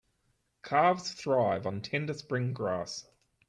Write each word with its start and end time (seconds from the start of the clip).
Calves 0.63 1.11
thrive 1.11 1.67
on 1.67 1.81
tender 1.83 2.15
spring 2.15 2.53
grass. 2.53 3.05